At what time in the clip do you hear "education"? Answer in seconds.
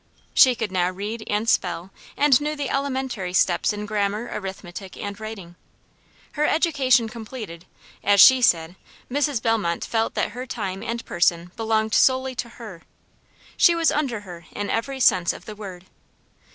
6.47-7.07